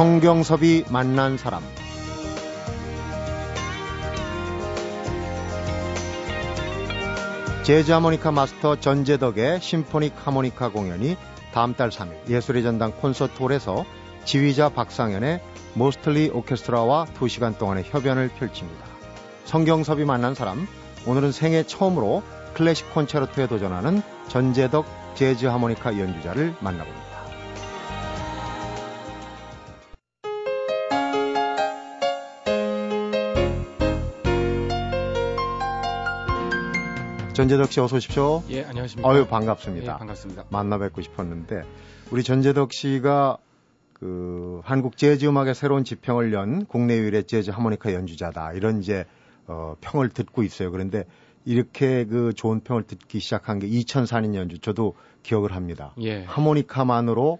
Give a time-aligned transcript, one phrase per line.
[0.00, 1.62] 성경섭이 만난 사람
[7.64, 11.18] 재즈 하모니카 마스터 전재덕의 심포닉 하모니카 공연이
[11.52, 13.84] 다음 달 3일 예술의 전당 콘서트홀에서
[14.24, 15.42] 지휘자 박상현의
[15.74, 18.86] 모스틀리 오케스트라와 2시간 동안의 협연을 펼칩니다.
[19.44, 20.66] 성경섭이 만난 사람
[21.06, 22.22] 오늘은 생애 처음으로
[22.54, 27.09] 클래식 콘체르토에 도전하는 전재덕 재즈 하모니카 연주자를 만나봅니다.
[37.34, 38.42] 전재덕 씨 어서 오십시오.
[38.50, 39.08] 예, 안녕하십니까.
[39.08, 39.94] 아유, 반갑습니다.
[39.94, 40.44] 예, 반갑습니다.
[40.50, 41.62] 만나 뵙고 싶었는데
[42.10, 43.38] 우리 전재덕 씨가
[43.92, 48.52] 그 한국 재즈 음악의 새로운 지평을 연 국내 유일의 재즈 하모니카 연주자다.
[48.54, 49.04] 이런 이제
[49.46, 50.70] 어 평을 듣고 있어요.
[50.70, 51.04] 그런데
[51.44, 55.94] 이렇게 그 좋은 평을 듣기 시작한 게 2004년 연주 저도 기억을 합니다.
[56.00, 56.24] 예.
[56.24, 57.38] 하모니카만으로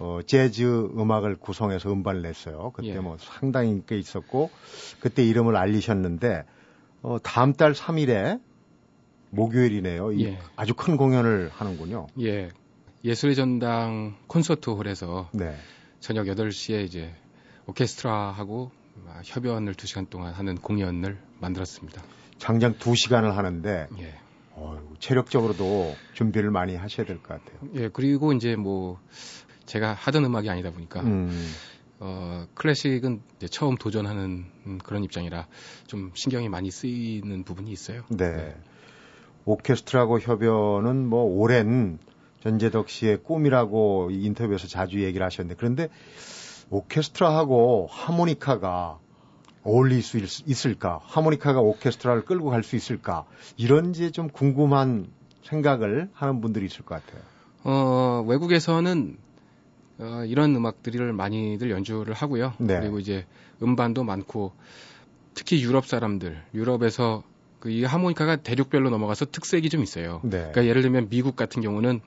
[0.00, 2.72] 어 재즈 음악을 구성해서 음반을 냈어요.
[2.74, 2.98] 그때 예.
[2.98, 4.50] 뭐 상당히 인기 있었고
[5.00, 6.44] 그때 이름을 알리셨는데
[7.02, 8.40] 어 다음 달 3일에
[9.30, 10.12] 목요일이네요.
[10.12, 10.38] 이 예.
[10.56, 12.06] 아주 큰 공연을 하는군요.
[12.20, 12.48] 예.
[13.04, 15.56] 예술의 전당 콘서트 홀에서 네.
[16.00, 17.14] 저녁 8시에 이제
[17.66, 18.70] 오케스트라하고
[19.06, 22.02] 아, 협연을 2시간 동안 하는 공연을 만들었습니다.
[22.38, 24.14] 장장 2시간을 하는데 예.
[24.56, 27.70] 어휴, 체력적으로도 준비를 많이 하셔야 될 것 같아요.
[27.76, 28.98] 예, 그리고 이제 뭐
[29.64, 31.30] 제가 하던 음악이 아니다 보니까 음,
[32.00, 35.46] 어, 클래식은 처음 도전하는 음, 그런 입장이라
[35.86, 38.02] 좀 신경이 많이 쓰이는 부분이 있어요.
[38.10, 38.54] 네.
[39.44, 41.98] 오케스트라하고 협연은 뭐 오랜
[42.42, 45.88] 전재덕 씨의 꿈이라고 이 인터뷰에서 자주 얘기를 하셨는데 그런데
[46.70, 48.98] 오케스트라하고 하모니카가
[49.62, 51.00] 어울릴 수 있, 있을까?
[51.02, 53.24] 하모니카가 오케스트라를 끌고 갈 수 있을까?
[53.56, 55.08] 이런 이제 좀 궁금한
[55.44, 57.22] 생각을 하는 분들이 있을 것 같아요.
[57.64, 59.18] 어, 외국에서는
[59.98, 62.54] 어, 이런 음악들을 많이들 연주를 하고요.
[62.58, 62.80] 네.
[62.80, 63.26] 그리고 이제
[63.62, 64.52] 음반도 많고
[65.34, 67.22] 특히 유럽 사람들, 유럽에서
[67.60, 70.20] 그 이 하모니카가 대륙별로 넘어가서 특색이 좀 있어요.
[70.24, 70.38] 네.
[70.38, 72.00] 그러니까 예를 들면 미국 같은 경우는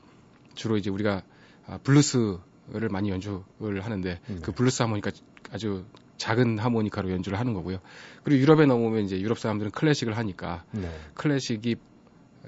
[0.56, 1.22] 주로 이제 우리가
[1.68, 4.36] 아, 블루스를 많이 연주를 하는데 네.
[4.42, 5.12] 그 블루스 하모니카
[5.52, 5.86] 아주
[6.18, 7.78] 작은 하모니카로 연주를 하는 거고요.
[8.24, 10.90] 그리고 유럽에 넘어오면 이제 유럽 사람들은 클래식을 하니까 네.
[11.14, 11.76] 클래식이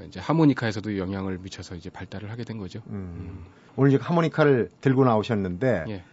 [0.08, 2.82] 이제 하모니카에서도 영향을 미쳐서 이제 발달을 하게 된 거죠.
[2.88, 3.46] 음.
[3.76, 6.04] 오늘 이제 하모니카를 들고 나오셨는데 예.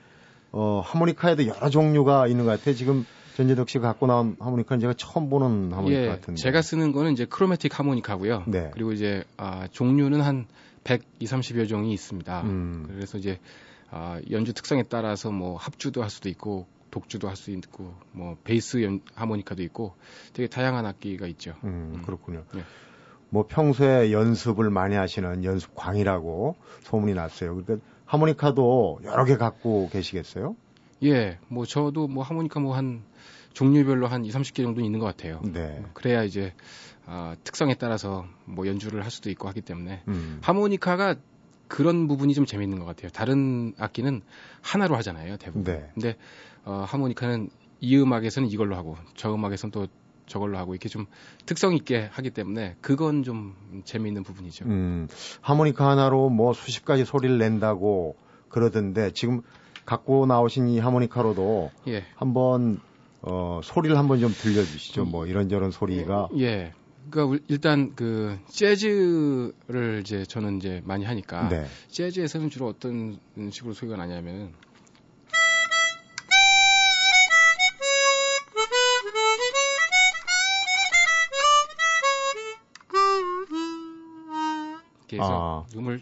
[0.52, 2.74] 어, 하모니카에도 여러 종류가 있는 것 같아요.
[2.74, 6.40] 지금 전제덕 씨가 갖고 나온 하모니카는 제가 처음 보는 하모니카 예, 같은데.
[6.40, 8.44] 제가 쓰는 거는 이제 chromatic 하모니카고요.
[8.46, 8.70] 네.
[8.74, 10.46] 그리고 이제 아, 종류는 한
[10.84, 12.42] 120, 30여 종이 있습니다.
[12.42, 12.86] 음.
[12.88, 13.38] 그래서 이제
[13.90, 18.82] 아, 연주 특성에 따라서 뭐 합주도 할 수도 있고 독주도 할 수 있고 뭐 베이스
[18.82, 19.94] 연, 하모니카도 있고
[20.34, 21.54] 되게 다양한 악기가 있죠.
[21.64, 22.02] 음, 음.
[22.04, 22.44] 그렇군요.
[22.56, 22.64] 예.
[23.30, 27.54] 뭐 평소에 연습을 많이 하시는 연습광이라고 소문이 났어요.
[27.56, 30.54] 그러니까 하모니카도 여러 개 갖고 계시겠어요?
[31.02, 33.02] 예, 뭐 저도 뭐 하모니카 뭐 한
[33.52, 35.40] 종류별로 한 2, 30개 정도는 있는 것 같아요.
[35.44, 35.82] 네.
[35.94, 36.52] 그래야 이제
[37.06, 40.38] 아, 특성에 따라서 뭐 연주를 할 수도 있고 하기 때문에 음.
[40.42, 41.16] 하모니카가
[41.68, 43.10] 그런 부분이 좀 재밌는 것 같아요.
[43.10, 44.22] 다른 악기는
[44.60, 45.64] 하나로 하잖아요, 대부분.
[45.64, 45.90] 네.
[45.94, 46.16] 근데
[46.64, 49.86] 어, 하모니카는 이 음악에서는 이걸로 하고 저 음악에서는 또
[50.26, 51.06] 저걸로 하고 이렇게 좀
[51.46, 53.54] 특성 있게 하기 때문에 그건 좀
[53.84, 54.64] 재미있는 부분이죠.
[54.66, 55.08] 음,
[55.40, 58.16] 하모니카 하나로 뭐 수십 가지 소리를 낸다고
[58.48, 59.42] 그러던데 지금
[59.84, 62.80] 갖고 나오신 이 하모니카로도 예, 한번
[63.22, 65.04] 어, 소리를 한번 좀 들려주시죠.
[65.04, 66.72] 뭐 이런저런 소리가 예.
[67.10, 71.66] 그러니까 우- 일단 그 재즈를 이제 저는 이제 많이 하니까 네.
[71.88, 73.18] 재즈에서는 주로 어떤
[73.50, 74.52] 식으로 소리가 나냐면은
[85.08, 85.76] 이렇게 해서 아.
[85.78, 86.00] 음을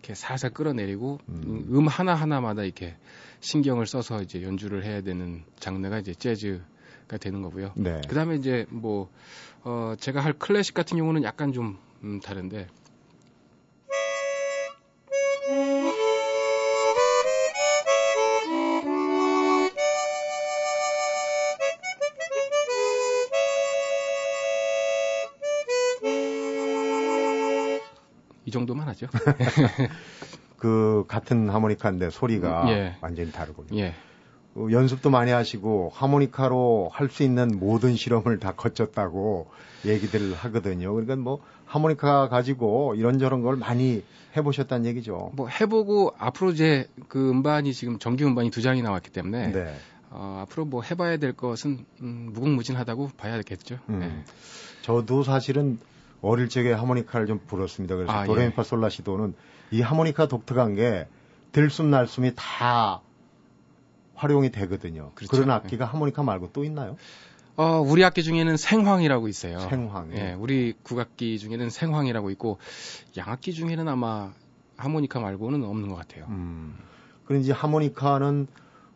[0.00, 1.68] 이렇게 살살 끌어내리고 음.
[1.70, 2.96] 음 하나 하나마다 이렇게
[3.40, 7.72] 신경을 써서 이제 연주를 해야 되는 장르가 이제 재즈가 되는 거고요.
[7.76, 8.00] 네.
[8.08, 9.10] 그 다음에 이제 뭐,
[9.62, 12.68] 어, 제가 할 클래식 같은 경우는 약간 좀, 음, 다른데.
[28.50, 29.06] 이 정도만 하죠.
[30.58, 32.96] 그 같은 하모니카인데 소리가 예.
[33.00, 33.80] 완전히 다르군요.
[33.80, 33.94] 예.
[34.56, 39.46] 어, 연습도 많이 하시고 하모니카로 할 수 있는 모든 실험을 다 거쳤다고
[39.86, 40.92] 얘기들 하거든요.
[40.92, 44.02] 그러니까 뭐 하모니카 가지고 이런저런 걸 많이
[44.36, 45.30] 해보셨다는 얘기죠.
[45.34, 49.74] 뭐 해보고 앞으로 이제 그 음반이 지금 정규 음반이 두 장이 나왔기 때문에 네.
[50.10, 53.78] 어, 앞으로 뭐 해봐야 될 것은 음, 무궁무진하다고 봐야겠죠.
[53.88, 54.00] 음.
[54.00, 54.24] 네.
[54.82, 55.78] 저도 사실은
[56.22, 57.96] 어릴 적에 하모니카를 좀 불었습니다.
[57.96, 58.26] 그래서 아, 예.
[58.26, 59.34] 도레미파솔라시도는
[59.70, 61.06] 이 하모니카 독특한 게
[61.52, 63.00] 들숨 날숨이 다
[64.14, 65.12] 활용이 되거든요.
[65.14, 65.30] 그렇죠.
[65.30, 66.96] 그런 악기가 하모니카 말고 또 있나요?
[67.56, 69.60] 어, 우리 악기 중에는 생황이라고 있어요.
[69.60, 70.12] 생황.
[70.14, 72.58] 예, 우리 국악기 중에는 생황이라고 있고
[73.16, 74.32] 양악기 중에는 아마
[74.76, 76.26] 하모니카 말고는 없는 것 같아요.
[76.28, 76.76] 음.
[77.24, 78.46] 그런지 하모니카는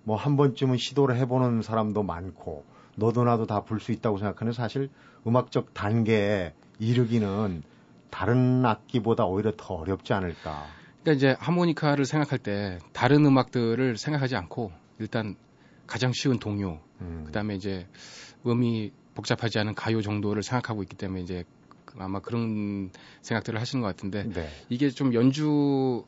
[0.04, 2.64] 뭐 한 번쯤은 시도를 해보는 사람도 많고
[2.96, 4.90] 너도 나도 다 불 수 있다고 생각하는 사실
[5.26, 7.62] 음악적 단계에 이르기는
[8.10, 10.66] 다른 악기보다 오히려 더 어렵지 않을까.
[11.02, 15.36] 그러니까 이제 하모니카를 생각할 때 다른 음악들을 생각하지 않고 일단
[15.86, 17.24] 가장 쉬운 동요, 음.
[17.26, 17.86] 그다음에 이제
[18.46, 21.44] 음이 복잡하지 않은 가요 정도를 생각하고 있기 때문에 이제
[21.98, 22.90] 아마 그런
[23.22, 24.48] 생각들을 하시는 것 같은데 네.
[24.68, 26.04] 이게 좀 연주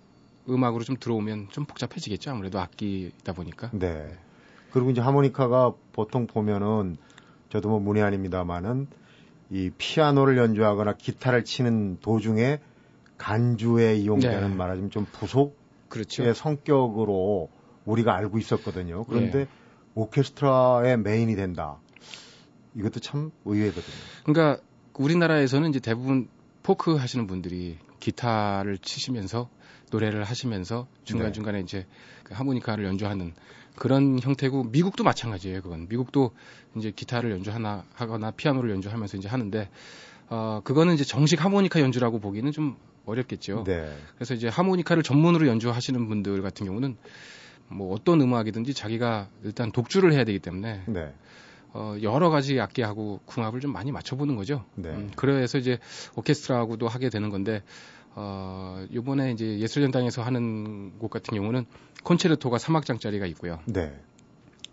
[0.49, 3.71] 음악으로 좀 들어오면 좀 복잡해지겠죠 아무래도 악기다 보니까.
[3.73, 4.09] 네.
[4.71, 6.97] 그리고 이제 하모니카가 보통 보면은
[7.51, 8.89] 저도 뭐 문의 아닙니다만은
[9.51, 12.59] 이 피아노를 연주하거나 기타를 치는 도중에
[13.19, 14.55] 간주에 이용되는 네.
[14.57, 15.55] 말하자면 좀 부속의
[15.89, 16.35] 그렇죠.
[16.35, 17.49] 성격으로
[17.85, 19.05] 우리가 알고 있었거든요.
[19.05, 19.47] 그런데 네.
[19.95, 21.79] 오케스트라의 메인이 된다.
[22.75, 23.97] 이것도 참 의외거든요.
[24.25, 24.63] 그러니까
[24.95, 26.29] 우리나라에서는 이제 대부분
[26.63, 29.49] 포크 하시는 분들이 기타를 치시면서
[29.91, 31.65] 노래를 하시면서 중간중간에 네.
[31.65, 31.87] 이제
[32.25, 33.35] 그 하모니카를 연주하는
[33.77, 35.63] 그런 형태고 미국도 마찬가지예요.
[35.63, 36.33] 그건 미국도
[36.77, 39.69] 이제 기타를 연주하나 하거나 피아노를 연주하면서 이제 하는데
[40.29, 43.65] 어 그거는 이제 정식 하모니카 연주라고 보기는 좀 어렵겠죠.
[43.65, 43.97] 네.
[44.17, 46.97] 그래서 이제 하모니카를 전문으로 연주하시는 분들 같은 경우는
[47.69, 51.13] 뭐 어떤 음악이든지 자기가 일단 독주를 해야 되기 때문에 네.
[51.73, 54.65] 어, 여러 가지 악기하고 궁합을 좀 많이 맞춰보는 거죠.
[54.77, 54.91] 네.
[54.91, 55.79] 음, 그래서 이제
[56.15, 57.63] 오케스트라하고도 하게 되는 건데
[58.17, 61.67] 어, 요번에 이제 예술전당에서 하는 곡 같은 경우는
[62.03, 63.61] 콘체르토가 3악장짜리가 있고요.
[63.67, 63.95] 네.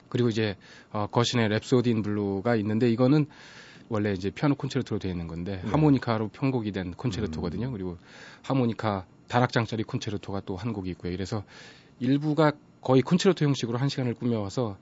[0.07, 0.55] 그리고 이제
[0.91, 3.25] 어, 거쉰의 Rhapsody in Blue가 있는데 이거는
[3.89, 5.69] 원래 이제 피아노 콘체르토로 되어 있는 건데 네.
[5.71, 7.67] 하모니카로 편곡이 된 콘체르토거든요.
[7.67, 7.73] 음.
[7.73, 7.97] 그리고
[8.43, 11.11] 하모니카 단악장짜리 콘체르토가 또 한 곡이 있고요.
[11.11, 11.43] 그래서
[11.99, 14.77] 일부가 거의 콘체르토 형식으로 한 시간을 꾸며서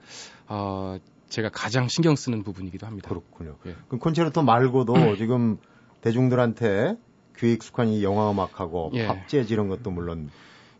[0.47, 0.97] 어,
[1.29, 3.09] 제가 가장 신경 쓰는 부분이기도 합니다.
[3.09, 3.55] 그렇군요.
[3.65, 3.75] 예.
[3.87, 5.57] 그럼 콘체르토 말고도 지금
[6.01, 6.97] 대중들한테
[7.37, 9.07] 귀에 익숙한 이 영화 음악하고 예.
[9.07, 10.29] 팝 재즈 이런 것도 물론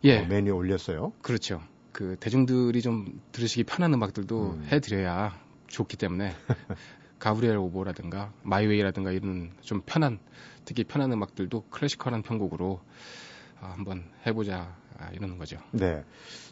[0.04, 0.18] 예.
[0.18, 1.12] 어, 메뉴에 올렸어요.
[1.22, 1.62] 그렇죠.
[1.92, 4.66] 그 대중들이 좀 들으시기 편한 음악들도 음.
[4.70, 6.32] 해드려야 좋기 때문에
[7.18, 10.18] 가브리엘 오보라든가 마이웨이라든가 이런 좀 편한
[10.64, 12.80] 특히 편한 음악들도 클래시컬한 편곡으로
[13.60, 15.58] 어, 한번 해보자 아, 이러는 거죠.
[15.72, 16.04] 네.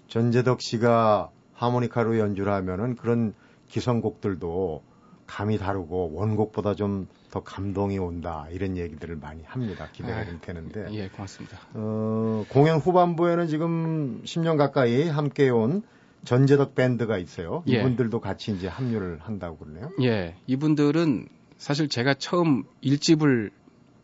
[0.08, 3.34] 전재덕 씨가 하모니카로 연주를 하면은 그런
[3.68, 4.82] 기성곡들도
[5.30, 9.88] 감이 다르고 원곡보다 좀 더 감동이 온다 이런 얘기들을 많이 합니다.
[9.92, 10.88] 기대가 아, 좀 되는데.
[10.90, 11.60] 예, 고맙습니다.
[11.74, 15.82] 어, 공연 후반부에는 지금 10년 가까이 함께 온
[16.24, 17.62] 전재덕 밴드가 있어요.
[17.68, 17.78] 예.
[17.78, 19.90] 이분들도 같이 이제 합류를 한다고 그러네요.
[20.02, 23.52] 예, 이분들은 사실 제가 처음 일집을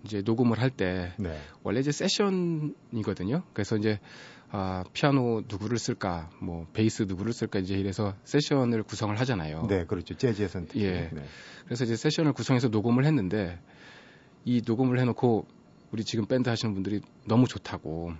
[0.04, 1.36] 이제 녹음을 할때 네.
[1.64, 3.42] 원래 이제 세션이거든요.
[3.52, 3.98] 그래서 이제
[4.58, 9.66] 아, 피아노 누구를 쓸까, 뭐 베이스 누구를 쓸까 이제 이래서 세션을 구성을 하잖아요.
[9.68, 10.16] 네, 그렇죠.
[10.16, 11.10] 재즈에서는 예.
[11.12, 11.24] 네.
[11.66, 13.60] 그래서 이제 세션을 구성해서 녹음을 했는데
[14.46, 15.46] 이 녹음을 해놓고
[15.92, 18.14] 우리 지금 밴드 하시는 분들이 너무 좋다고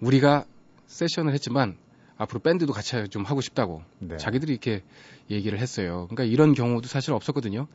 [0.00, 0.46] 우리가
[0.86, 1.76] 세션을 했지만
[2.16, 4.16] 앞으로 밴드도 같이 좀 하고 싶다고 네.
[4.16, 4.84] 자기들이 이렇게
[5.30, 6.06] 얘기를 했어요.
[6.08, 7.66] 그러니까 이런 경우도 사실 없었거든요.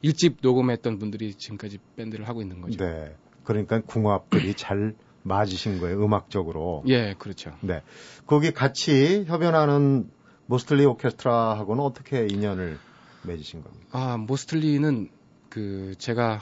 [0.00, 2.82] 일집 녹음했던 분들이 지금까지 밴드를 하고 있는 거죠.
[2.82, 3.14] 네.
[3.44, 6.82] 그러니까 궁합들이 잘 맞으신 거예요, 음악적으로.
[6.86, 7.52] 예, 그렇죠.
[7.60, 7.82] 네.
[8.26, 10.10] 거기 같이 협연하는
[10.46, 12.78] 모스틀리 오케스트라하고는 어떻게 인연을
[13.22, 13.86] 맺으신 겁니까?
[13.92, 15.10] 아, 모스틀리는
[15.48, 16.40] 그 제가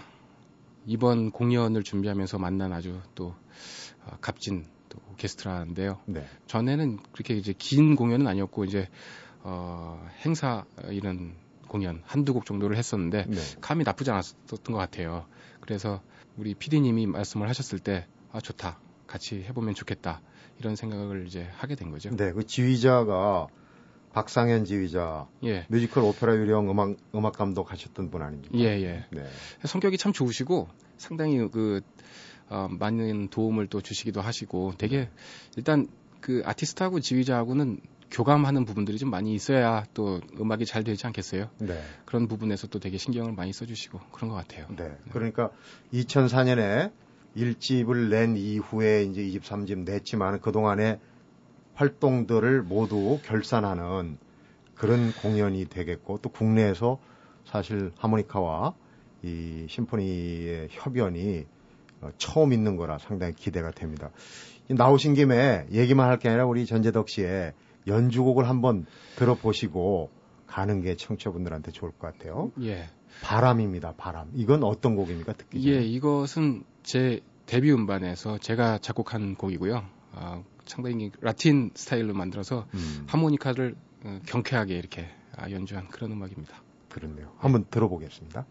[0.87, 3.35] 이번 공연을 준비하면서 만난 아주 또
[4.07, 5.99] 어, 값진 또 오케스트라인데요.
[6.07, 6.27] 네.
[6.47, 8.89] 전에는 그렇게 이제 긴 공연은 아니었고 이제
[9.43, 11.35] 어, 행사 이런
[11.69, 13.41] 공연 한두 곡 정도를 했었는데 네.
[13.61, 15.27] 감이 나쁘지 않았던 것 같아요.
[15.61, 16.01] 그래서
[16.37, 18.07] 우리 PD님이 말씀을 하셨을 때
[18.39, 18.79] 아 좋다
[19.09, 20.23] 같이 해보면 좋겠다
[20.61, 22.15] 이런 생각을 이제 하게 된 거죠.
[22.15, 23.49] 네, 그 지휘자가
[24.13, 25.67] 박상현 지휘자, 예.
[25.69, 28.57] 뮤지컬 오페라 유령 음악 음악 감독 하셨던 분 아닙니까?
[28.59, 29.07] 예, 예.
[29.11, 29.27] 네.
[29.65, 31.81] 성격이 참 좋으시고 상당히 그
[32.49, 35.11] 어, 많은 도움을 또 주시기도 하시고 되게
[35.57, 35.89] 일단
[36.21, 37.81] 그 아티스트하고 지휘자하고는
[38.11, 41.51] 교감하는 부분들이 좀 많이 있어야 또 음악이 잘 되지 않겠어요?
[41.59, 41.83] 네.
[42.05, 44.67] 그런 부분에서 또 되게 신경을 많이 써주시고 그런 것 같아요.
[44.77, 44.97] 네.
[45.13, 45.51] 그러니까
[45.93, 46.93] 2004년에
[47.37, 50.99] 1집을 낸 이후에 이제 2집, 3집 냈지만 그동안의
[51.75, 54.19] 활동들을 모두 결산하는
[54.75, 56.99] 그런 공연이 되겠고 또 국내에서
[57.45, 58.75] 사실 하모니카와
[59.23, 61.47] 이 심포니의 협연이
[62.01, 64.11] 어, 처음 있는 거라 상당히 기대가 됩니다.
[64.69, 67.55] 나오신 김에 얘기만 할 게 아니라 우리 전재덕 씨의
[67.87, 70.11] 연주곡을 한번 들어보시고
[70.47, 72.53] 가는 게 청취자분들한테 좋을 것 같아요.
[72.63, 72.87] 예.
[73.23, 73.95] 바람입니다.
[73.97, 74.31] 바람.
[74.35, 75.33] 이건 어떤 곡입니까?
[75.33, 75.75] 듣기 전에.
[75.77, 79.85] 예, 이것은 제 데뷔 음반에서 제가 작곡한 곡이고요.
[80.13, 83.05] 아, 상당히 라틴 스타일로 만들어서 음.
[83.07, 86.63] 하모니카를 어, 경쾌하게 이렇게 아, 연주한 그런 음악입니다.
[86.89, 87.35] 그렇네요.
[87.37, 88.47] 한번 들어보겠습니다.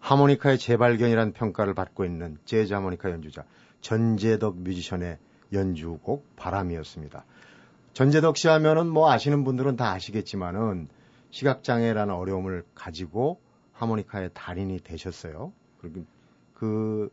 [0.00, 3.44] 하모니카의 재발견이라는 평가를 받고 있는 재즈 하모니카 연주자
[3.80, 5.18] 전재덕 뮤지션의
[5.52, 7.24] 연주곡 바람이었습니다.
[7.92, 10.88] 전재덕 씨 하면은 뭐 아시는 분들은 다 아시겠지만은
[11.30, 13.40] 시각장애라는 어려움을 가지고
[13.72, 15.52] 하모니카의 달인이 되셨어요.
[15.80, 16.04] 그리고
[16.54, 17.10] 그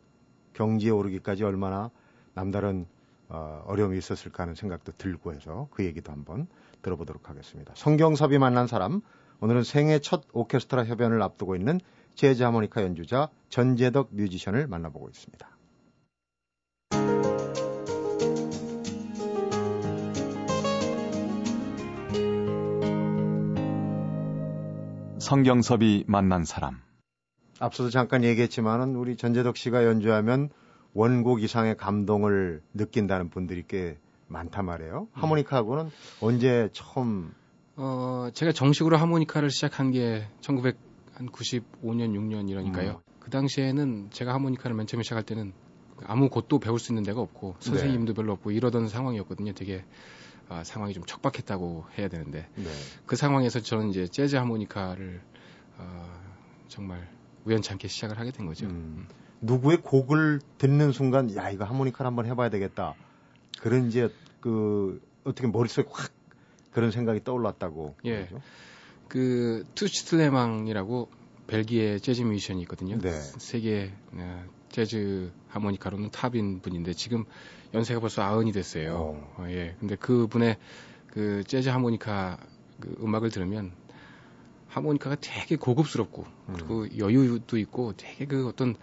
[0.54, 1.92] 경지에 오르기까지 얼마나
[2.34, 2.86] 남다른
[3.28, 6.48] 어, 어려움이 있었을까 하는 생각도 들고 해서 그 얘기도 한번
[6.82, 7.74] 들어보도록 하겠습니다.
[7.76, 9.02] 성경섭이 만난 사람,
[9.42, 11.80] 오늘은 생애 첫 오케스트라 협연을 앞두고 있는
[12.16, 15.50] 재즈 하모니카 연주자 전재덕 뮤지션을 만나보고 있습니다.
[25.20, 26.82] 성경섭이 만난 사람.
[27.60, 30.50] 앞서도 잠깐 얘기했지만은 우리 전재덕 씨가 연주하면
[30.94, 35.02] 원곡 이상의 감동을 느낀다는 분들이 꽤 많단 말이에요.
[35.02, 35.08] 음.
[35.14, 35.90] 하모니카하고는
[36.22, 37.34] 언제 처음
[37.78, 40.78] 어, 제가 정식으로 하모니카를 시작한 게 1900,
[41.14, 42.92] 한 95년, 6년 이러니까요.
[42.92, 43.16] 음.
[43.20, 45.54] 그 당시에는 제가 하모니카를 맨 처음에 시작할 때는
[46.04, 48.16] 아무 곳도 배울 수 있는 데가 없고 선생님도 네.
[48.16, 49.54] 별로 없고 이러던 상황이었거든요.
[49.54, 49.84] 되게
[50.48, 52.66] 아, 상황이 좀 척박했다고 해야 되는데 네.
[53.06, 55.22] 그 상황에서 저는 이제 재즈 하모니카를
[55.78, 56.20] 아,
[56.68, 57.10] 정말
[57.46, 58.68] 우연찮게 시작을 하게 된 거죠.
[58.68, 59.08] 음.
[59.42, 62.94] 누구의 곡을 듣는 순간 야 이거 하모니카를 한번 해봐야 되겠다.
[63.60, 66.12] 그런 이제 그 어떻게 머릿속에 확
[66.76, 67.96] 그런 생각이 떠올랐다고.
[68.04, 68.26] 예.
[68.26, 68.42] 그러죠?
[69.08, 71.10] 그 투시틀레망이라고
[71.48, 73.00] 벨기에 재즈 뮤지션이 있거든요.
[73.00, 73.12] 네.
[73.12, 77.24] 세계 어, 재즈 하모니카로는 탑인 분인데 지금
[77.74, 78.94] 연세가 벌써 아흔이 됐어요.
[78.94, 79.36] 어.
[79.38, 79.78] 어, 예.
[79.80, 80.58] 근데 그 분의
[81.08, 82.40] 그 재즈 하모니카
[82.82, 83.72] 그 음악을 들으면
[84.68, 86.54] 하모니카가 되게 고급스럽고 음.
[86.56, 88.76] 그리고 여유도 있고 되게 그 어떤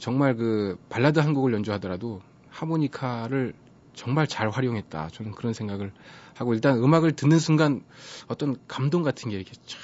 [0.00, 3.54] 정말 그 발라드 한 곡을 연주하더라도 하모니카를
[3.96, 5.08] 정말 잘 활용했다.
[5.08, 5.92] 저는 그런 생각을
[6.34, 7.82] 하고 일단 음악을 듣는 순간
[8.28, 9.78] 어떤 감동 같은 게 이렇게 쫙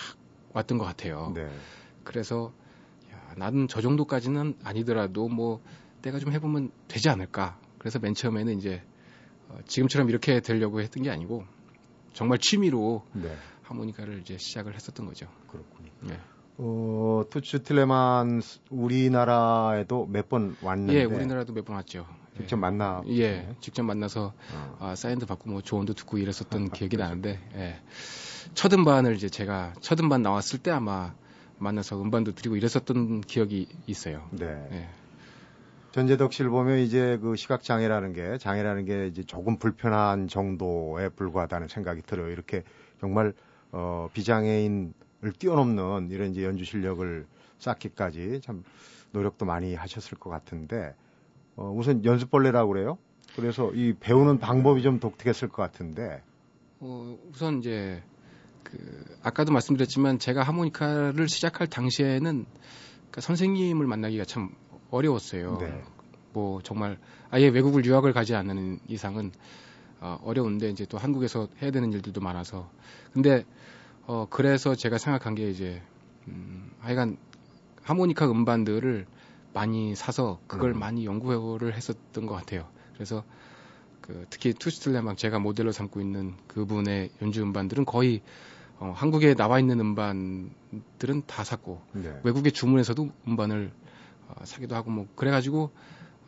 [0.53, 1.33] 왔던 것 같아요.
[1.35, 1.49] 네.
[2.05, 2.53] 그래서
[3.13, 5.61] 야, 나는 저 정도까지는 아니더라도 뭐
[6.03, 7.59] 내가 좀 해보면 되지 않을까.
[7.79, 8.83] 그래서 맨 처음에는 이제
[9.49, 11.45] 어, 지금처럼 이렇게 되려고 했던 게 아니고
[12.13, 13.35] 정말 취미로 네.
[13.63, 15.27] 하모니카를 이제 시작을 했었던 거죠.
[15.49, 15.91] 그렇군요.
[16.03, 16.21] 네.
[16.59, 22.07] 어, 투츠 틸레만 우리나라에도 몇 번 왔는데 예, 우리나라도 몇 번 왔죠.
[22.43, 24.77] 직접 만나 예, 직접 만나서 어.
[24.81, 27.81] 아, 사인도 받고 뭐 조언도 듣고 이랬었던 기억이 나는데 예.
[28.55, 31.15] 첫 음반을 이제 제가 첫 음반 나왔을 때 아마
[31.59, 34.29] 만나서 음반도 드리고 이랬었던 기억이 있어요.
[34.33, 34.47] 네.
[34.73, 34.89] 예.
[35.93, 41.69] 전재덕 씨를 보면 이제 그 시각 장애라는 게 장애라는 게 이제 조금 불편한 정도에 불과하다는
[41.69, 42.31] 생각이 들어요.
[42.31, 42.65] 이렇게
[42.99, 43.35] 정말
[43.71, 44.93] 어 비장애인을
[45.39, 47.27] 뛰어넘는 이런 이제 연주 실력을
[47.59, 48.65] 쌓기까지 참
[49.13, 50.95] 노력도 많이 하셨을 것 같은데
[51.57, 52.99] 어, 우선 연습벌레라고 그래요.
[53.37, 56.23] 그래서 이 배우는 방법이 좀 독특했을 것 같은데.
[56.81, 58.03] 어, 우선 이제
[58.63, 64.51] 그 아까도 말씀드렸지만 제가 하모니카를 시작할 당시에는 그러니까 선생님을 만나기가 참
[64.91, 65.59] 어려웠어요.
[65.59, 65.83] 네.
[66.33, 66.99] 뭐 정말
[67.31, 69.33] 아예 외국을 유학을 가지 않는 이상은
[70.01, 72.71] 어, 어려운데 이제 또 한국에서 해야 되는 일들도 많아서
[73.13, 73.45] 근데
[74.07, 75.81] 어 그래서 제가 생각한 게 이제
[76.27, 77.17] 음 하여간
[77.83, 79.07] 하모니카 음반들을
[79.53, 80.79] 많이 사서 그걸 음.
[80.79, 82.69] 많이 연구를 했었던 것 같아요.
[82.95, 83.25] 그래서
[84.01, 88.21] 그 특히 투스틀레막 제가 모델로 삼고 있는 그분의 연주 음반들은 거의
[88.79, 92.21] 어, 한국에 나와 있는 음반들은 다 샀고 네.
[92.25, 93.71] 외국에 주문해서도 음반을
[94.29, 95.71] 어, 사기도 하고 뭐 그래가지고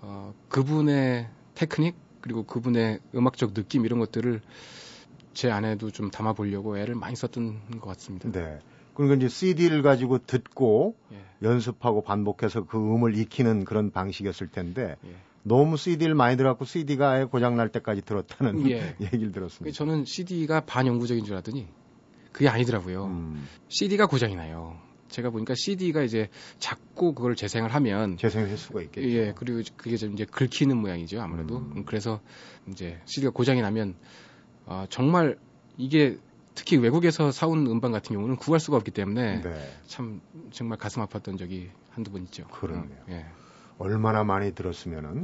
[0.03, 4.41] 어, 그분의 테크닉 그리고 그분의 음악적 느낌 이런 것들을
[5.35, 8.31] 제 안에도 좀 담아보려고 애를 많이 썼던 것 같습니다.
[8.31, 8.61] 네.
[8.95, 11.47] 그러니까 이제 CD를 가지고 듣고 예.
[11.47, 15.15] 연습하고 반복해서 그 음을 익히는 그런 방식이었을 텐데 예.
[15.43, 18.97] 너무 CD를 많이 들어갖고 CD가 아예 고장 날 때까지 들었다는 예.
[19.01, 19.77] 얘기를 들었습니다.
[19.77, 21.69] 저는 CD가 반영구적인 줄 알았더니
[22.33, 23.05] 그게 아니더라고요.
[23.07, 23.47] 음.
[23.69, 24.79] CD가 고장이 나요.
[25.09, 29.09] 제가 보니까 CD가 이제 자꾸 그걸 재생을 하면 재생할 수가 있겠죠.
[29.09, 31.59] 예, 그리고 그게 좀 이제 긁히는 모양이죠 아무래도.
[31.59, 31.85] 음.
[31.85, 32.21] 그래서
[32.69, 33.95] 이제 CD가 고장이 나면
[34.67, 35.39] 아, 정말
[35.77, 36.19] 이게
[36.55, 39.79] 특히 외국에서 사온 음반 같은 경우는 구할 수가 없기 때문에 네.
[39.87, 40.21] 참
[40.53, 42.47] 정말 가슴 아팠던 적이 한두 번 있죠.
[42.49, 42.99] 그러네요.
[43.11, 43.27] 예.
[43.79, 45.23] 얼마나 많이 들었으면은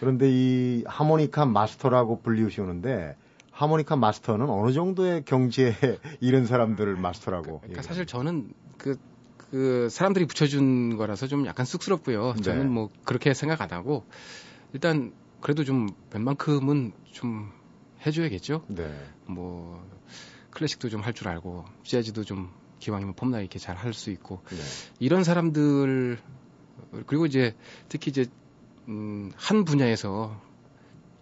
[0.00, 3.16] 그런데 이 하모니카 마스터라고 불리우시는데
[3.50, 5.74] 하모니카 마스터는 어느 정도의 경지에
[6.20, 7.60] 이른 사람들을 마스터라고.
[7.60, 8.98] 그러니까 사실 저는 그,
[9.36, 12.34] 그 사람들이 붙여준 거라서 좀 약간 쑥스럽고요.
[12.36, 12.42] 네.
[12.42, 14.04] 저는 뭐 그렇게 생각 안 하고
[14.72, 17.50] 일단 그래도 좀 웬만큼은 좀
[18.06, 18.64] 해줘야겠죠.
[18.68, 18.90] 네.
[19.26, 19.86] 뭐
[20.50, 24.56] 클래식도 좀 할 줄 알고 재즈도 좀 기왕이면 폼나 이렇게 잘 할 수 있고 네.
[24.98, 26.18] 이런 사람들
[27.06, 27.54] 그리고 이제
[27.88, 28.26] 특히 이제
[28.88, 30.40] 음, 한 분야에서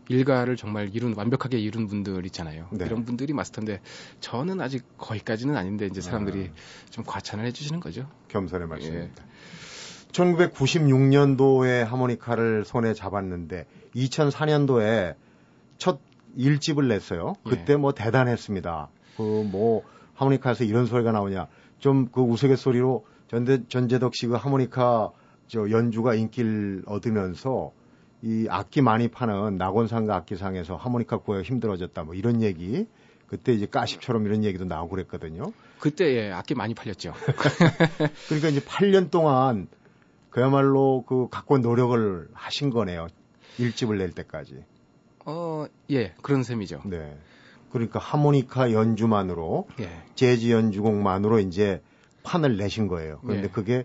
[0.08, 2.68] 일가를 정말 이룬 완벽하게 이룬 분들 있잖아요.
[2.72, 2.86] 네.
[2.86, 3.80] 이런 분들이 마스터인데
[4.20, 6.90] 저는 아직 거기까지는 아닌데 이제 사람들이 아.
[6.90, 8.08] 좀 과찬을 해주시는 거죠.
[8.28, 9.22] 겸손의 말씀입니다.
[9.22, 9.28] 예.
[10.12, 15.16] 1996년도에 하모니카를 손에 잡았는데 2004년도에
[15.76, 16.00] 첫
[16.38, 17.34] 1집을 냈어요.
[17.46, 17.50] 예.
[17.50, 17.76] 그때 예.
[17.76, 18.88] 뭐 대단했습니다.
[19.18, 19.82] 그 뭐
[20.14, 21.48] 하모니카에서 이런 소리가 나오냐.
[21.78, 25.10] 좀 그 우스갯소리로 전대, 전재덕 씨가 그 하모니카
[25.46, 27.72] 저 연주가 인기를 얻으면서
[28.22, 32.86] 이 악기 많이 파는 낙원상가 악기상에서 하모니카 구하기가 힘들어졌다 뭐 이런 얘기
[33.28, 35.52] 그때 이제 까십처럼 이런 얘기도 나오고 그랬거든요.
[35.78, 37.12] 그때 예, 악기 많이 팔렸죠.
[38.26, 39.68] 그러니까 이제 8년 동안
[40.30, 43.06] 그야말로 그 갖고 노력을 하신 거네요.
[43.58, 44.64] 일집을 낼 때까지.
[45.26, 46.82] 어, 예, 그런 셈이죠.
[46.86, 47.16] 네.
[47.70, 49.88] 그러니까 하모니카 연주만으로 예.
[50.14, 51.82] 재즈 연주곡만으로 이제
[52.22, 53.20] 판을 내신 거예요.
[53.22, 53.48] 그런데 예.
[53.48, 53.84] 그게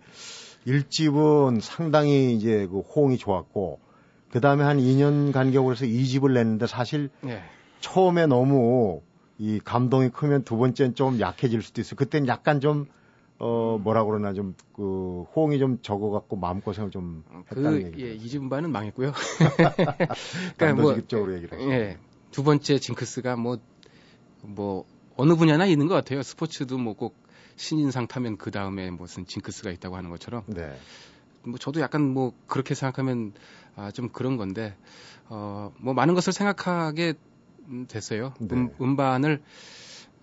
[0.65, 3.79] 일집은 상당히 이제 그 호응이 좋았고
[4.31, 7.43] 그 다음에 한 2년 간격으로 해서 2집을 냈는데 사실 네.
[7.81, 9.01] 처음에 너무
[9.37, 11.95] 이 감동이 크면 두 번째는 좀 약해질 수도 있어요.
[11.97, 12.85] 그때는 약간 좀,
[13.39, 18.05] 어, 뭐라 그러나 좀, 그, 호응이 좀 적어갖고 마음고생을 좀 했다는 그, 얘기.
[18.05, 19.11] 예, 이집 음반은 망했고요.
[20.57, 21.71] 그러니까 뭐, 적으로 얘기를 하죠.
[21.71, 21.97] 예.
[22.31, 23.59] 두 번째 징크스가 뭐,
[24.43, 24.85] 뭐,
[25.15, 26.23] 어느 분야나 있는 것 같아요.
[26.23, 27.23] 스포츠도 뭐 꼭
[27.55, 30.43] 신인상 타면 그 다음에 무슨 징크스가 있다고 하는 것처럼.
[30.47, 30.75] 네.
[31.43, 33.33] 뭐 저도 약간 뭐 그렇게 생각하면
[33.75, 34.75] 아, 좀 그런 건데
[35.27, 37.13] 어, 뭐 많은 것을 생각하게
[37.87, 38.33] 됐어요.
[38.39, 38.55] 네.
[38.55, 39.41] 음, 음반을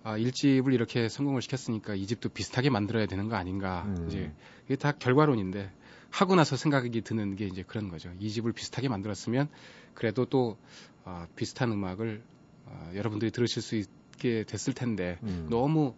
[0.03, 3.83] 아, 1집을 이렇게 성공을 시켰으니까 2집도 비슷하게 만들어야 되는 거 아닌가.
[3.85, 4.07] 음.
[4.07, 4.31] 이제
[4.65, 5.71] 이게 다 결과론인데
[6.09, 8.11] 하고 나서 생각이 드는 게 이제 그런 거죠.
[8.19, 9.47] 2집을 비슷하게 만들었으면
[9.93, 10.57] 그래도 또
[11.05, 12.23] 어, 비슷한 음악을
[12.65, 15.47] 어, 여러분들이 들으실 수 있 게 됐을 텐데 음.
[15.49, 15.95] 너무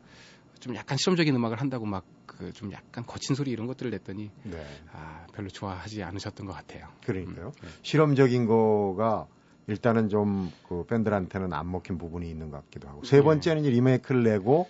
[0.61, 4.65] 좀 약간 실험적인 음악을 한다고 막 그 좀 약간 거친 소리 이런 것들을 냈더니 네.
[4.91, 6.87] 아, 별로 좋아하지 않으셨던 것 같아요.
[7.05, 7.47] 그러니까요.
[7.47, 7.67] 음, 네.
[7.83, 9.27] 실험적인 거가
[9.67, 13.23] 일단은 좀 그 팬들한테는 안 먹힌 부분이 있는 것 같기도 하고 세 네.
[13.23, 14.67] 번째는 이제 리메이크를 내고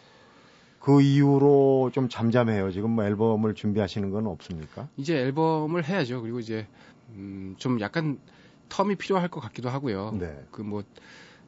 [0.79, 2.71] 그 이후로 좀 잠잠해요.
[2.71, 4.89] 지금 뭐 앨범을 준비하시는 건 없습니까?
[4.97, 6.21] 이제 앨범을 해야죠.
[6.21, 6.67] 그리고 이제
[7.11, 8.19] 음, 좀 약간
[8.67, 10.11] 텀이 필요할 것 같기도 하고요.
[10.19, 10.43] 네.
[10.51, 10.83] 그뭐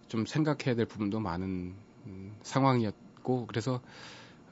[0.07, 1.73] 좀 생각해야 될 부분도 많은
[2.05, 3.81] 음, 상황이었고 그래서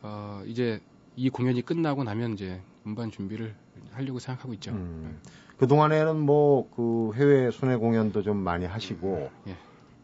[0.01, 0.81] 어, 이제
[1.15, 3.55] 이 공연이 끝나고 나면 이제 음반 준비를
[3.91, 4.71] 하려고 생각하고 있죠.
[4.71, 5.19] 음.
[5.57, 9.51] 그 동안에는 뭐 그 해외 순회 공연도 좀 많이 하시고, 예.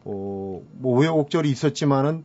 [0.04, 2.24] 어, 뭐 우여곡절이 있었지만은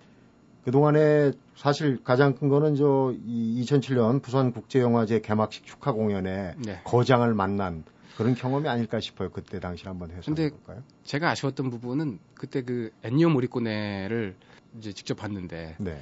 [0.63, 6.81] 그 동안에 사실 가장 큰 거는 저 이 2007년 부산 국제영화제 개막식 축하 공연에 네.
[6.85, 7.83] 거장을 만난
[8.17, 9.29] 그런 경험이 아닐까 싶어요.
[9.29, 10.83] 그때 당시 한번 해서 볼까요?
[11.03, 14.35] 제가 아쉬웠던 부분은 그때 그 엔니오 모리코네를
[14.79, 16.01] 이제 직접 봤는데 네.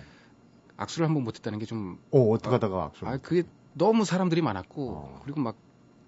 [0.78, 2.00] 악수를 한 번 못했다는 게 좀.
[2.12, 3.06] 어, 어떻게 하다가 악수?
[3.08, 5.22] 아, 그게 너무 사람들이 많았고, 어.
[5.24, 5.56] 그리고 막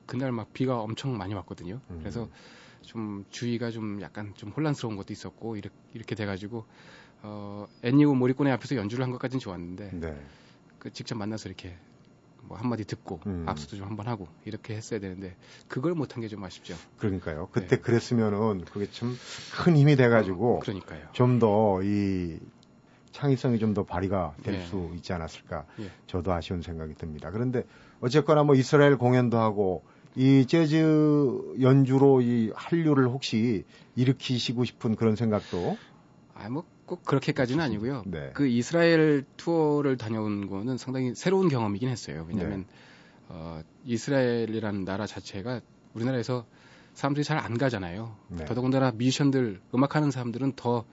[0.06, 1.82] 그날 막 비가 엄청 많이 왔거든요.
[1.90, 1.98] 음.
[2.00, 2.28] 그래서
[2.82, 6.66] 좀 주의가 좀 약간 좀 혼란스러운 것도 있었고, 이렇게, 이렇게 돼가지고,
[7.24, 10.20] 어, 애니오 모리꼬네 앞에서 연주를 한 것까지는 좋았는데, 네.
[10.80, 11.76] 그 직접 만나서 이렇게
[12.44, 13.44] 뭐 한마디 듣고 음.
[13.48, 15.36] 악수도 좀 한번 하고 이렇게 했어야 되는데
[15.68, 16.76] 그걸 못한 게 좀 아쉽죠.
[17.00, 17.50] 그러니까요.
[17.52, 17.82] 그때 네.
[17.82, 19.16] 그랬으면은 그게 참
[19.64, 21.08] 큰 힘이 돼가지고 어, 그러니까요.
[21.14, 22.38] 좀 더 이
[23.16, 24.96] 창의성이 좀 더 발휘가 될수 예.
[24.98, 25.90] 있지 않았을까 예.
[26.08, 27.32] 저도 아쉬운 생각이 듭니다.
[27.32, 27.64] 그런데
[28.02, 29.84] 어쨌거나 뭐 이스라엘 공연도 하고
[30.16, 33.64] 이 재즈 연주로 이 한류를 혹시
[33.96, 35.78] 일으키시고 싶은 그런 생각도
[36.36, 38.04] 아뭐 꼭 그렇게까지는 아니고요.
[38.06, 38.32] 네.
[38.34, 42.26] 그 이스라엘 투어를 다녀온 거는 상당히 새로운 경험이긴 했어요.
[42.30, 42.66] 왜냐하면 네.
[43.30, 45.62] 어, 이스라엘이라는 나라 자체가
[45.94, 46.46] 우리나라에서
[46.94, 48.16] 사람들이 잘 안 가잖아요.
[48.30, 48.46] 네.
[48.46, 50.86] 더더군다나 뮤지션들 음악하는 사람들은 더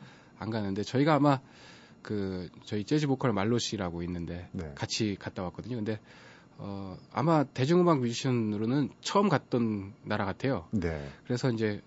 [0.43, 1.39] 안 가는데 저희가 아마
[2.03, 4.73] 그 저희 재즈 보컬 말로 씨라고 있는데 네.
[4.75, 5.77] 같이 갔다 왔거든요.
[5.77, 6.01] 근데
[6.59, 10.67] 어 아마 대중음악 뮤지션으로는 처음 갔던 나라 같아요.
[10.71, 11.09] 네.
[11.25, 11.81] 그래서 이제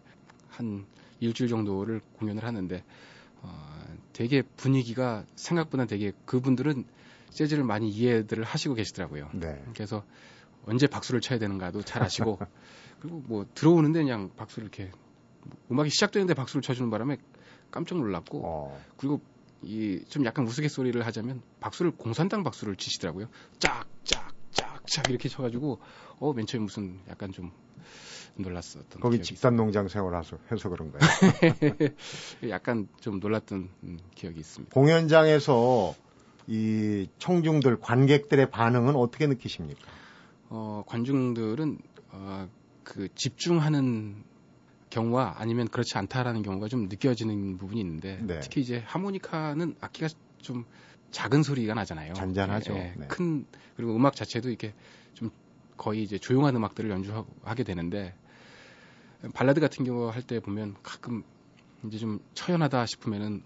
[0.50, 0.86] 한
[1.20, 2.84] 일주일 정도를 공연을 하는데
[3.42, 6.86] 어 되게 분위기가 생각보다 되게 그분들은
[7.30, 9.30] 재즈를 많이 이해들을 하시고 계시더라고요.
[9.34, 9.62] 네.
[9.74, 10.04] 그래서
[10.66, 12.40] 언제 박수를 쳐야 되는가도 잘 아시고
[13.00, 14.92] 그리고 뭐 들어오는데 그냥 박수를 이렇게
[15.70, 17.18] 음악이 시작되는데 박수를 쳐주는 바람에
[17.70, 18.82] 깜짝 놀랐고 어.
[18.98, 19.22] 그리고
[19.66, 23.28] 이 좀 약간 우스갯소리를 하자면 박수를 공산당 박수를 치시더라고요.
[23.60, 24.84] 짝, 짝, 짝.
[24.86, 25.80] 촥촥 이렇게 쳐가지고
[26.20, 27.52] 어 맨 처음에 무슨 약간 좀
[28.36, 31.02] 놀랐었던 거기 집단 농장 생활해서 해서 그런 가요?
[32.50, 34.74] 약간 좀 놀랐던 음, 기억이 있습니다.
[34.74, 35.96] 공연장에서
[36.48, 39.82] 이 청중들 관객들의 반응은 어떻게 느끼십니까?
[40.50, 41.80] 어, 관중들은
[42.12, 42.48] 어,
[42.84, 44.24] 그 집중하는
[45.00, 48.40] 경우와 아니면 그렇지 않다라는 경우가 좀 느껴지는 부분이 있는데 네.
[48.40, 50.66] 특히 이제 하모니카는 악기가 좀
[51.12, 52.14] 작은 소리가 나잖아요.
[52.14, 52.74] 잔잔하죠.
[52.74, 53.08] 예, 네.
[53.08, 54.74] 큰 그리고 음악 자체도 이렇게
[55.14, 55.30] 좀
[55.78, 58.16] 거의 이제 조용한 음악들을 연주하게 되는데
[59.34, 61.24] 발라드 같은 경우 할 때 보면 가끔
[61.86, 63.44] 이제 좀 처연하다 싶으면은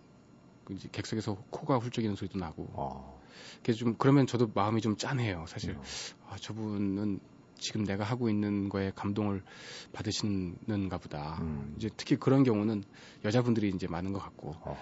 [0.66, 2.68] 그 이제 객석에서 코가 훌쩍이는 소리도 나고.
[2.74, 3.20] 어.
[3.64, 5.46] 그래서 좀 그러면 저도 마음이 좀 짠해요.
[5.48, 5.82] 사실 음.
[6.30, 7.20] 아, 저분은
[7.60, 9.44] 지금 내가 하고 있는 거에 감동을
[9.94, 11.38] 받으시는가 보다.
[11.42, 11.74] 음.
[11.78, 12.84] 이제 특히 그런 경우는
[13.26, 14.56] 여자분들이 이제 많은 것 같고.
[14.62, 14.78] 어.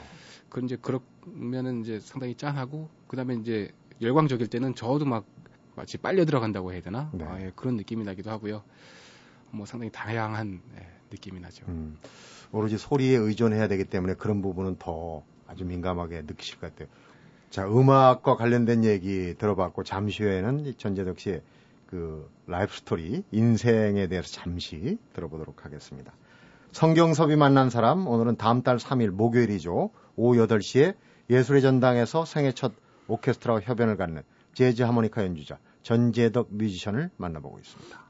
[0.50, 5.26] 그 이제 그러면은 이제 상당히 짠하고 그다음에 이제 열광적일 때는 저도 막
[5.76, 7.10] 마치 빨려 들어간다고 해야 되나?
[7.14, 7.26] 네.
[7.26, 8.64] 아, 예, 그런 느낌이 나기도 하고요.
[9.52, 11.66] 뭐 상당히 다양한 예, 느낌이 나죠.
[11.68, 11.98] 음,
[12.52, 16.88] 오로지 소리에 의존해야 되기 때문에 그런 부분은 더 아주 민감하게 느끼실 것 같아요.
[17.50, 21.42] 자, 음악과 관련된 얘기 들어봤고 잠시 후에는 전제덕 씨의
[21.88, 26.14] 그 life story, 인생에 대해서 잠시 들어보도록 하겠습니다.
[26.74, 29.90] 성경섭이 만난 사람, 오늘은 다음 달 3일 목요일이죠.
[30.16, 30.96] 오후 8시에
[31.30, 32.74] 예술의 전당에서 생애 첫
[33.08, 34.22] 오케스트라와 협연을 갖는
[34.54, 38.08] 재즈 하모니카 연주자 전재덕 뮤지션을 만나보고 있습니다.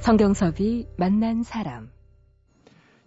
[0.00, 1.90] 성경섭이 만난 사람.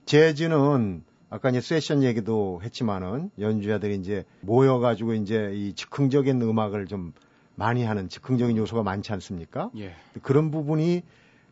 [0.06, 7.14] 재즈는 아까 이제 세션 얘기도 했지만은 연주자들이 이제 모여가지고 이제 이 즉흥적인 음악을 좀
[7.56, 9.72] 많이 하는 즉흥적인 요소가 많지 않습니까?
[9.78, 9.96] 예.
[10.24, 11.04] 그런 부분이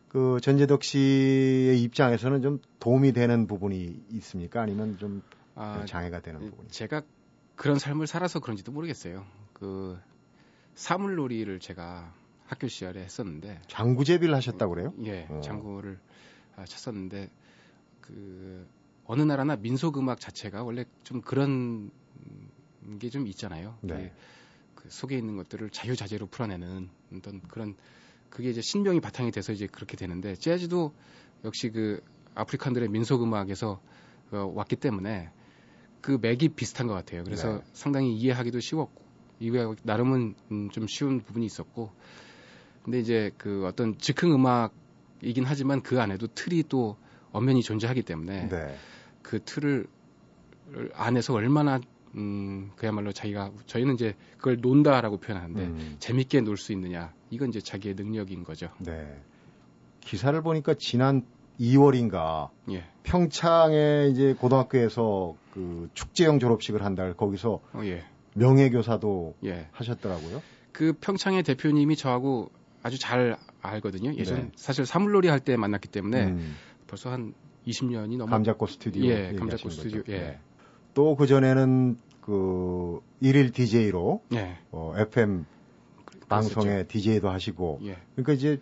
[0.08, 4.60] 그 전재덕 씨의 입장에서는 좀 도움이 되는 부분이 있습니까?
[4.60, 5.22] 아니면 좀
[5.54, 6.68] 아, 장애가 되는 부분이?
[6.68, 7.00] 제가
[7.56, 9.24] 그런 삶을 살아서 그런지도 모르겠어요.
[9.54, 9.98] 그
[10.74, 12.12] 사물놀이를 제가
[12.46, 14.92] 학교 시절에 했었는데 장구제비를 하셨다고 그래요?
[15.04, 15.40] 예, 어.
[15.42, 15.98] 장구를
[16.56, 17.30] 아, 쳤었는데
[18.02, 18.66] 그
[19.10, 21.90] 어느 나라나 민속 음악 자체가 원래 좀 그런
[23.00, 23.76] 게 좀 있잖아요.
[23.82, 24.12] 네.
[24.76, 27.74] 그 속에 있는 것들을 자유자재로 풀어내는 어떤 그런
[28.28, 30.94] 그게 이제 신명이 바탕이 돼서 이제 그렇게 되는데 재즈도
[31.44, 32.00] 역시 그
[32.36, 33.80] 아프리칸들의 민속 음악에서
[34.30, 35.30] 어, 왔기 때문에
[36.00, 37.24] 그 맥이 비슷한 것 같아요.
[37.24, 37.62] 그래서 네.
[37.72, 39.04] 상당히 이해하기도 쉬웠고
[39.40, 41.90] 이해 나름은 음, 좀 쉬운 부분이 있었고
[42.84, 46.96] 근데 이제 그 어떤 즉흥 음악이긴 하지만 그 안에도 틀이 또
[47.32, 48.76] 엄연히 존재하기 때문에 네.
[49.22, 49.86] 그 틀을
[50.94, 51.80] 안에서 얼마나
[52.14, 55.96] 음 그야말로 자기가 저희는 이제 그걸 논다라고 표현하는데 음.
[56.00, 58.68] 재밌게 놀 수 있느냐 이건 이제 자기의 능력인 거죠.
[58.78, 59.20] 네.
[60.00, 61.22] 기사를 보니까 지난
[61.60, 62.84] 2월인가 예.
[63.02, 67.12] 평창에 이제 고등학교에서 그 축제형 졸업식을 한다.
[67.12, 68.04] 거기서 어, 예.
[68.34, 69.68] 명예교사도 예.
[69.72, 70.42] 하셨더라고요.
[70.72, 72.50] 그 평창의 대표님이 저하고
[72.82, 74.14] 아주 잘 알거든요.
[74.14, 74.50] 예전 네.
[74.56, 76.56] 사실 사물놀이 할 때 만났기 때문에 음.
[76.86, 77.34] 벌써 한
[77.70, 80.18] 20년이 넘어 감자꽃 스튜디오 예, 감자꽃 스튜디오 예.
[80.18, 80.40] 네.
[80.94, 84.58] 또그 전에는 그 일일 DJ로 예.
[84.70, 85.44] 어, FM
[86.28, 87.96] 방송의 DJ도 하시고 예.
[88.14, 88.60] 그러니까 이제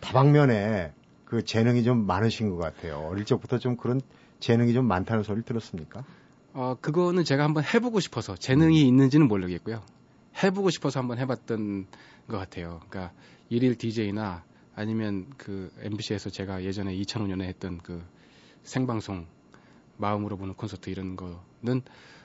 [0.00, 0.92] 다방면에
[1.24, 2.98] 그 재능이 좀 많으신 것 같아요.
[3.10, 4.00] 어릴 적부터 좀 그런
[4.38, 6.04] 재능이 좀 많다는 소리를 들었습니까?
[6.52, 8.88] 어, 그거는 제가 한번 해보고 싶어서 재능이 음.
[8.88, 9.82] 있는지는 모르겠고요.
[10.42, 11.86] 해보고 싶어서 한번 해봤던
[12.28, 12.80] 것 같아요.
[12.88, 13.12] 그러니까
[13.48, 18.02] 일일 DJ나 아니면 그 MBC에서 제가 예전에 2005년에 했던 그
[18.66, 19.26] 생방송
[19.96, 21.82] 마음으로 보는 콘서트 이런 거는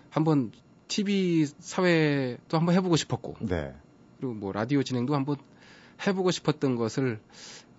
[0.10, 0.52] 한번
[0.88, 3.74] TV 사회도 한번 해보고 싶었고 네.
[4.18, 5.38] 그리고 뭐 라디오 진행도 한번
[6.06, 7.20] 해보고 싶었던 것을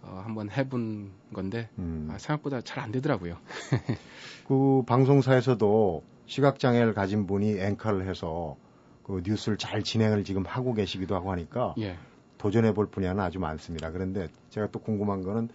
[0.02, 2.08] 어, 한번 해본 건데 음.
[2.10, 3.36] 아, 생각보다 잘 안 되더라고요.
[4.48, 8.56] 그 방송사에서도 시각 장애를 가진 분이 앵커를 해서
[9.04, 11.96] 그 뉴스를 잘 진행을 지금 하고 계시기도 하고 하니까 예.
[12.38, 13.90] 도전해 볼 분야는 아주 많습니다.
[13.92, 15.48] 그런데 제가 또 궁금한 거는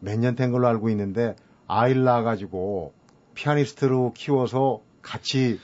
[0.00, 1.34] 몇 년 된 걸로 알고 있는데
[1.70, 2.92] 아이를 낳아가지고
[3.34, 5.60] 피아니스트로 키워서 같이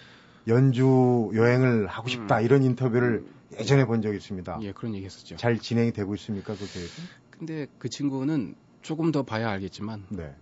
[0.47, 2.45] 연주 여행을 하고 싶다 음.
[2.45, 3.25] 이런 인터뷰를
[3.59, 4.59] 예전에 본 적이 있습니다.
[4.63, 5.37] 예, 그런 얘기 했었죠.
[5.37, 7.05] 잘 진행이 되고 있습니까, 그 계획은?
[7.31, 10.35] 근데 그 친구는 조금 더 봐야 알겠지만 네.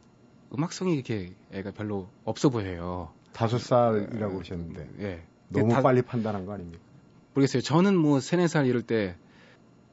[0.56, 3.12] 음악성이 이렇게 애가 별로 없어 보여요.
[3.32, 4.90] 다섯 살이라고 그러셨는데.
[5.00, 5.22] 예.
[5.48, 6.82] 너무 다, 빨리 판단한 거 아닙니까?
[7.34, 7.62] 모르겠어요.
[7.62, 9.16] 저는 뭐 세네 살 이럴 때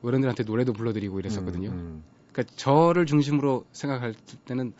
[0.03, 1.69] 어른들한테 노래도 불러드리고 이랬었거든요.
[1.69, 2.03] 음, 음.
[2.31, 4.73] 그러니까 저를 중심으로 생각할 때는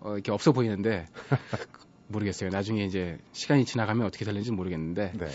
[0.00, 1.06] 어, 이렇게 없어 보이는데
[2.08, 2.50] 모르겠어요.
[2.50, 5.26] 나중에 이제 시간이 지나가면 어떻게 될는지 모르겠는데 네.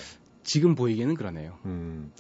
[0.44, 1.58] 지금 보이기는 그러네요.
[1.66, 2.12] 음.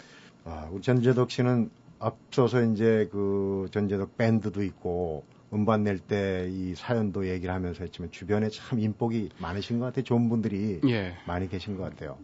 [0.43, 5.23] 아, 우리 전재덕 씨는 앞서서 이제 그 전재덕 밴드도 있고
[5.53, 10.03] 음반 낼 때 이 사연도 얘기를 하면서 했지만 주변에 참 인복이 많으신 것 같아요.
[10.03, 11.15] 좋은 분들이 예.
[11.27, 12.17] 많이 계신 것 같아요.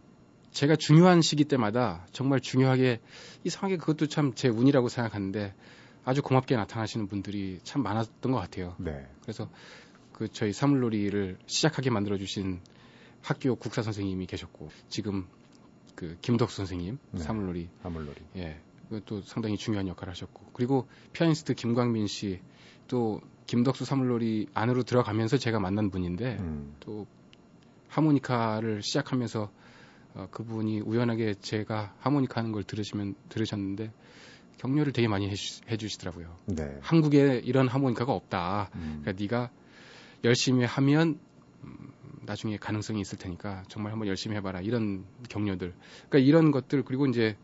[0.51, 2.99] 제가 중요한 시기 때마다 정말 중요하게
[3.43, 5.53] 이상하게 그것도 참 제 운이라고 생각하는데
[6.03, 8.75] 아주 고맙게 나타나시는 분들이 참 많았던 것 같아요.
[8.79, 9.05] 네.
[9.21, 9.49] 그래서
[10.17, 12.59] 그 저희 사물놀이를 시작하게 만들어 주신
[13.21, 15.27] 학교 국사 선생님이 계셨고 지금
[15.95, 17.21] 그 김덕수 선생님 네.
[17.21, 18.17] 사물놀이 사물놀이.
[18.37, 22.39] 예 그것도 상당히 중요한 역할을 하셨고 그리고 피아니스트 김광민 씨
[22.87, 26.75] 또 김덕수 사물놀이 안으로 들어가면서 제가 만난 분인데 음.
[26.79, 27.05] 또
[27.89, 29.49] 하모니카를 시작하면서
[30.15, 33.91] 어, 그분이 우연하게 제가 하모니카 하는 걸 들으시면 들으셨는데
[34.57, 36.35] 격려를 되게 많이 해주, 해주시더라고요.
[36.45, 36.77] 네.
[36.81, 38.71] 한국에 이런 하모니카가 없다.
[38.75, 39.01] 음.
[39.03, 39.51] 그러니까 네가
[40.23, 41.19] 열심히 하면
[41.63, 41.91] 음,
[42.23, 45.73] 나중에 가능성이 있을 테니까 정말 한번 열심히 해봐라 이런 격려들.
[46.09, 47.37] 그러니까 이런 것들 그리고 이제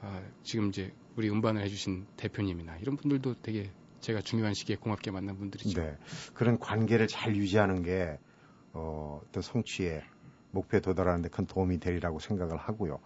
[0.00, 5.38] 아, 지금 이제 우리 음반을 해주신 대표님이나 이런 분들도 되게 제가 중요한 시기에 고맙게 만난
[5.38, 5.80] 분들이죠.
[5.80, 5.96] 네.
[6.34, 8.18] 그런 관계를 잘 유지하는 게,
[8.74, 10.02] 어, 또 성취에
[10.50, 12.98] 목표에 도달하는데 큰 도움이 되리라고 생각을 하고요.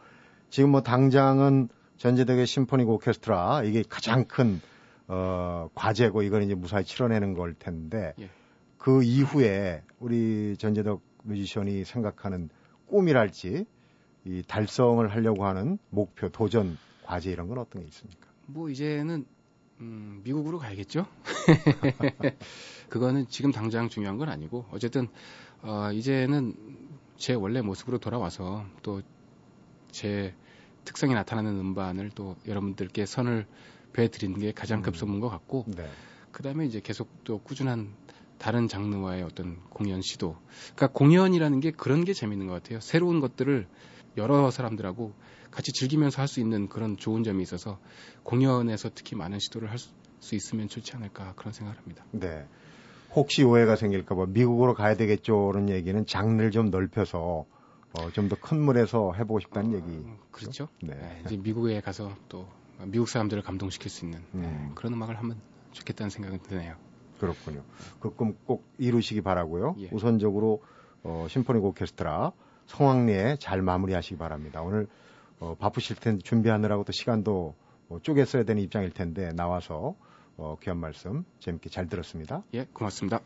[0.50, 1.68] 지금 뭐 당장은
[1.98, 4.60] 전제덕의 심포닉 오케스트라, 이게 가장 큰,
[5.06, 8.28] 어, 과제고 이건 이제 무사히 치러내는 걸 텐데, 예.
[8.78, 12.48] 그 이후에 우리 전제덕 뮤지션이 생각하는
[12.86, 13.66] 꿈이랄지,
[14.24, 18.28] 이 달성을 하려고 하는 목표, 도전, 과제 이런 건 어떤 게 있습니까?
[18.46, 19.26] 뭐 이제는
[19.80, 21.06] 음, 미국으로 가야겠죠.
[22.88, 25.08] 그거는 지금 당장 중요한 건 아니고 어쨌든
[25.62, 26.54] 어, 이제는
[27.16, 29.02] 제 원래 모습으로 돌아와서 또
[29.90, 30.34] 제
[30.84, 33.46] 특성이 나타나는 음반을 또 여러분들께 선을
[33.92, 34.82] 배드리는 게 가장 음.
[34.82, 35.88] 급선무인 것 같고 네.
[36.32, 37.92] 그다음에 이제 계속 또 꾸준한
[38.38, 40.36] 다른 장르와의 어떤 공연 시도.
[40.76, 42.80] 그러니까 공연이라는 게 그런 게 재밌는 것 같아요.
[42.80, 43.66] 새로운 것들을
[44.16, 45.12] 여러 사람들하고
[45.50, 47.78] 같이 즐기면서 할 수 있는 그런 좋은 점이 있어서
[48.22, 49.78] 공연에서 특히 많은 시도를 할
[50.20, 52.04] 수 있으면 좋지 않을까 그런 생각을 합니다.
[52.10, 52.44] 네.
[53.14, 57.46] 혹시 오해가 생길까봐 미국으로 가야 되겠죠는 얘기는 장르를 좀 넓혀서
[57.92, 59.86] 어, 좀 더 큰 물에서 해보고 싶다는 얘기.
[59.86, 60.68] 음, 그렇죠.
[60.82, 60.94] 네.
[60.94, 62.46] 네, 이제 미국에 가서 또
[62.84, 64.72] 미국 사람들을 감동시킬 수 있는 네, 음.
[64.74, 65.40] 그런 음악을 하면
[65.72, 66.74] 좋겠다는 생각이 드네요.
[67.18, 67.62] 그렇군요.
[68.00, 69.74] 그 꿈 꼭 이루시기 바라고요.
[69.78, 69.88] 예.
[69.92, 70.62] 우선적으로
[71.02, 72.32] 어, 심포닉 오케스트라
[72.66, 74.62] 성황리에 잘 마무리하시기 바랍니다.
[74.62, 74.86] 오늘
[75.40, 77.54] 어, 바쁘실 텐데 준비하느라고 또 시간도
[77.88, 79.94] 어, 쪼개 써야 되는 입장일 텐데 나와서
[80.36, 82.42] 어, 귀한 말씀 재밌게 잘 들었습니다.
[82.54, 83.20] 예, 고맙습니다.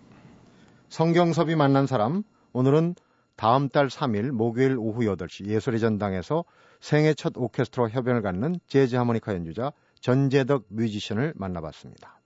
[0.88, 2.94] 성경섭이 만난 사람 오늘은
[3.36, 6.44] 다음 달 3일 목요일 오후 8시 예술의 전당에서
[6.80, 12.20] 생애 첫 오케스트라 협연을 갖는 재즈 하모니카 연주자 전재덕 뮤지션을 만나봤습니다.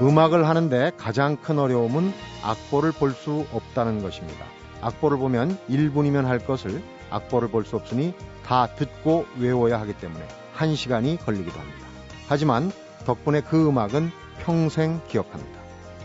[0.00, 4.46] 음악을 하는데 가장 큰 어려움은 악보를 볼 수 없다는 것입니다.
[4.80, 10.26] 악보를 보면 1분이면 할 것을 악보를 볼 수 없으니 다 듣고 외워야 하기 때문에
[10.56, 11.86] 1시간이 걸리기도 합니다.
[12.26, 12.72] 하지만
[13.04, 15.60] 덕분에 그 음악은 평생 기억합니다.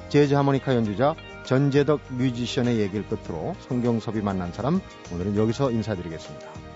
[0.09, 4.81] 재즈 하모니카 연주자 전재덕 뮤지션의 얘기를 끝으로 성경섭이 만난 사람
[5.13, 6.66] 오늘은 여기서 인사드리겠습니다.